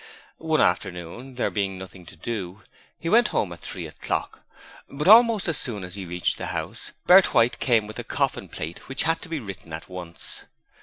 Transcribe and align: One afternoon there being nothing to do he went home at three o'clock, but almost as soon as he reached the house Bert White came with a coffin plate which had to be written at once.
One 0.39 0.61
afternoon 0.61 1.35
there 1.35 1.51
being 1.51 1.77
nothing 1.77 2.07
to 2.07 2.15
do 2.15 2.63
he 2.97 3.07
went 3.07 3.27
home 3.27 3.53
at 3.53 3.59
three 3.59 3.85
o'clock, 3.85 4.39
but 4.89 5.07
almost 5.07 5.47
as 5.47 5.59
soon 5.59 5.83
as 5.83 5.93
he 5.93 6.07
reached 6.07 6.39
the 6.39 6.47
house 6.47 6.93
Bert 7.05 7.35
White 7.35 7.59
came 7.59 7.85
with 7.85 7.99
a 7.99 8.03
coffin 8.03 8.49
plate 8.49 8.89
which 8.89 9.03
had 9.03 9.21
to 9.21 9.29
be 9.29 9.39
written 9.39 9.71
at 9.71 9.87
once. 9.89 10.45